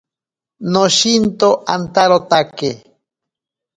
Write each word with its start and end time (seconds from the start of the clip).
Noshinto 0.71 1.49
antarotake. 1.73 2.71